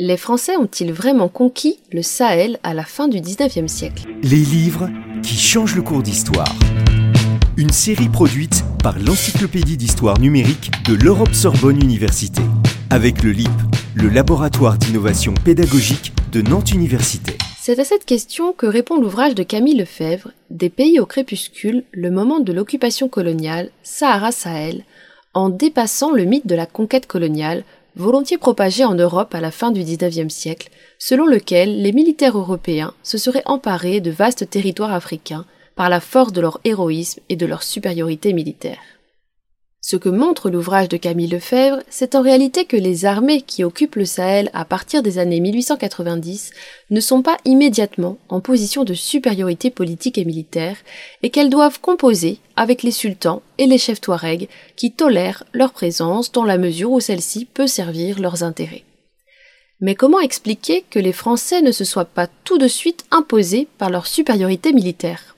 Les 0.00 0.16
Français 0.16 0.56
ont-ils 0.56 0.92
vraiment 0.92 1.26
conquis 1.26 1.80
le 1.90 2.02
Sahel 2.02 2.60
à 2.62 2.72
la 2.72 2.84
fin 2.84 3.08
du 3.08 3.18
19e 3.18 3.66
siècle? 3.66 4.06
Les 4.22 4.36
livres 4.36 4.88
qui 5.24 5.34
changent 5.34 5.74
le 5.74 5.82
cours 5.82 6.04
d'histoire. 6.04 6.54
Une 7.56 7.72
série 7.72 8.08
produite 8.08 8.62
par 8.80 8.96
l'Encyclopédie 9.00 9.76
d'histoire 9.76 10.20
numérique 10.20 10.70
de 10.86 10.94
l'Europe 10.94 11.34
Sorbonne 11.34 11.82
Université, 11.82 12.42
avec 12.90 13.24
le 13.24 13.32
LIP, 13.32 13.50
le 13.96 14.08
laboratoire 14.08 14.78
d'innovation 14.78 15.34
pédagogique 15.34 16.12
de 16.30 16.42
Nantes 16.42 16.70
Université. 16.70 17.36
C'est 17.60 17.80
à 17.80 17.84
cette 17.84 18.04
question 18.04 18.52
que 18.52 18.66
répond 18.66 19.00
l'ouvrage 19.00 19.34
de 19.34 19.42
Camille 19.42 19.78
Lefebvre, 19.78 20.30
Des 20.50 20.70
pays 20.70 21.00
au 21.00 21.06
crépuscule, 21.06 21.82
le 21.90 22.12
moment 22.12 22.38
de 22.38 22.52
l'occupation 22.52 23.08
coloniale, 23.08 23.70
Sahara-Sahel, 23.82 24.84
en 25.34 25.48
dépassant 25.48 26.12
le 26.12 26.24
mythe 26.24 26.46
de 26.46 26.54
la 26.54 26.66
conquête 26.66 27.08
coloniale 27.08 27.64
volontiers 27.98 28.38
propagé 28.38 28.84
en 28.84 28.94
Europe 28.94 29.34
à 29.34 29.40
la 29.40 29.50
fin 29.50 29.70
du 29.70 29.82
XIXe 29.82 30.32
siècle, 30.32 30.70
selon 30.98 31.26
lequel 31.26 31.82
les 31.82 31.92
militaires 31.92 32.38
européens 32.38 32.94
se 33.02 33.18
seraient 33.18 33.42
emparés 33.44 34.00
de 34.00 34.10
vastes 34.10 34.48
territoires 34.48 34.92
africains 34.92 35.44
par 35.74 35.88
la 35.88 36.00
force 36.00 36.32
de 36.32 36.40
leur 36.40 36.60
héroïsme 36.64 37.20
et 37.28 37.36
de 37.36 37.46
leur 37.46 37.62
supériorité 37.62 38.32
militaire. 38.32 38.78
Ce 39.80 39.96
que 39.96 40.08
montre 40.08 40.50
l'ouvrage 40.50 40.88
de 40.88 40.96
Camille 40.96 41.28
Lefebvre, 41.28 41.82
c'est 41.88 42.16
en 42.16 42.22
réalité 42.22 42.64
que 42.64 42.76
les 42.76 43.04
armées 43.04 43.42
qui 43.42 43.62
occupent 43.62 43.94
le 43.94 44.04
Sahel 44.04 44.50
à 44.52 44.64
partir 44.64 45.04
des 45.04 45.18
années 45.18 45.38
1890 45.38 46.50
ne 46.90 47.00
sont 47.00 47.22
pas 47.22 47.36
immédiatement 47.44 48.18
en 48.28 48.40
position 48.40 48.82
de 48.82 48.92
supériorité 48.92 49.70
politique 49.70 50.18
et 50.18 50.24
militaire, 50.24 50.76
et 51.22 51.30
qu'elles 51.30 51.48
doivent 51.48 51.80
composer 51.80 52.38
avec 52.56 52.82
les 52.82 52.90
sultans 52.90 53.40
et 53.56 53.66
les 53.66 53.78
chefs 53.78 54.00
touaregs 54.00 54.48
qui 54.74 54.90
tolèrent 54.90 55.44
leur 55.52 55.72
présence 55.72 56.32
dans 56.32 56.44
la 56.44 56.58
mesure 56.58 56.90
où 56.90 57.00
celle-ci 57.00 57.44
peut 57.44 57.68
servir 57.68 58.18
leurs 58.18 58.42
intérêts. 58.42 58.84
Mais 59.80 59.94
comment 59.94 60.18
expliquer 60.18 60.84
que 60.90 60.98
les 60.98 61.12
Français 61.12 61.62
ne 61.62 61.70
se 61.70 61.84
soient 61.84 62.04
pas 62.04 62.26
tout 62.42 62.58
de 62.58 62.66
suite 62.66 63.04
imposés 63.12 63.68
par 63.78 63.90
leur 63.90 64.08
supériorité 64.08 64.72
militaire? 64.72 65.36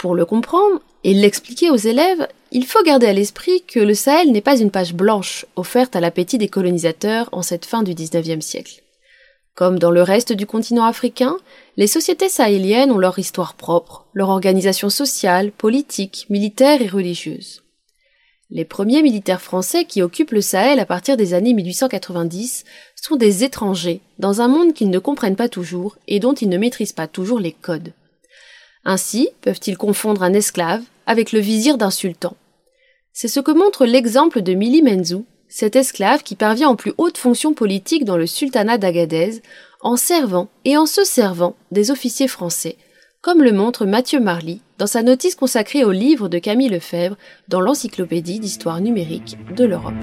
Pour 0.00 0.14
le 0.14 0.24
comprendre, 0.24 0.80
et 1.04 1.12
l'expliquer 1.12 1.68
aux 1.68 1.76
élèves, 1.76 2.26
il 2.52 2.64
faut 2.64 2.82
garder 2.82 3.06
à 3.06 3.12
l'esprit 3.12 3.62
que 3.66 3.80
le 3.80 3.92
Sahel 3.92 4.32
n'est 4.32 4.40
pas 4.40 4.58
une 4.58 4.70
page 4.70 4.94
blanche 4.94 5.44
offerte 5.56 5.94
à 5.94 6.00
l'appétit 6.00 6.38
des 6.38 6.48
colonisateurs 6.48 7.28
en 7.32 7.42
cette 7.42 7.66
fin 7.66 7.82
du 7.82 7.92
XIXe 7.92 8.42
siècle. 8.42 8.80
Comme 9.54 9.78
dans 9.78 9.90
le 9.90 10.02
reste 10.02 10.32
du 10.32 10.46
continent 10.46 10.84
africain, 10.84 11.36
les 11.76 11.86
sociétés 11.86 12.30
sahéliennes 12.30 12.92
ont 12.92 12.96
leur 12.96 13.18
histoire 13.18 13.52
propre, 13.52 14.06
leur 14.14 14.30
organisation 14.30 14.88
sociale, 14.88 15.52
politique, 15.52 16.24
militaire 16.30 16.80
et 16.80 16.88
religieuse. 16.88 17.62
Les 18.48 18.64
premiers 18.64 19.02
militaires 19.02 19.42
français 19.42 19.84
qui 19.84 20.00
occupent 20.00 20.32
le 20.32 20.40
Sahel 20.40 20.80
à 20.80 20.86
partir 20.86 21.18
des 21.18 21.34
années 21.34 21.52
1890 21.52 22.64
sont 22.96 23.16
des 23.16 23.44
étrangers 23.44 24.00
dans 24.18 24.40
un 24.40 24.48
monde 24.48 24.72
qu'ils 24.72 24.88
ne 24.88 24.98
comprennent 24.98 25.36
pas 25.36 25.50
toujours 25.50 25.98
et 26.08 26.20
dont 26.20 26.32
ils 26.32 26.48
ne 26.48 26.56
maîtrisent 26.56 26.94
pas 26.94 27.06
toujours 27.06 27.38
les 27.38 27.52
codes. 27.52 27.92
Ainsi 28.84 29.28
peuvent-ils 29.42 29.76
confondre 29.76 30.22
un 30.22 30.32
esclave 30.32 30.82
avec 31.06 31.32
le 31.32 31.40
vizir 31.40 31.76
d'un 31.76 31.90
sultan. 31.90 32.36
C'est 33.12 33.28
ce 33.28 33.40
que 33.40 33.50
montre 33.50 33.84
l'exemple 33.84 34.42
de 34.42 34.54
Mili 34.54 34.82
Menzou, 34.82 35.26
cet 35.48 35.76
esclave 35.76 36.22
qui 36.22 36.36
parvient 36.36 36.68
en 36.68 36.76
plus 36.76 36.94
haute 36.96 37.18
fonction 37.18 37.52
politique 37.52 38.04
dans 38.04 38.16
le 38.16 38.26
sultanat 38.26 38.78
d'Agadez, 38.78 39.42
en 39.80 39.96
servant 39.96 40.48
et 40.64 40.76
en 40.76 40.86
se 40.86 41.04
servant 41.04 41.56
des 41.72 41.90
officiers 41.90 42.28
français, 42.28 42.76
comme 43.20 43.42
le 43.42 43.52
montre 43.52 43.84
Mathieu 43.84 44.20
Marly 44.20 44.60
dans 44.78 44.86
sa 44.86 45.02
notice 45.02 45.34
consacrée 45.34 45.84
au 45.84 45.92
livre 45.92 46.28
de 46.28 46.38
Camille 46.38 46.68
Lefebvre 46.68 47.16
dans 47.48 47.60
l'Encyclopédie 47.60 48.40
d'histoire 48.40 48.80
numérique 48.80 49.36
de 49.54 49.64
l'Europe. 49.64 49.94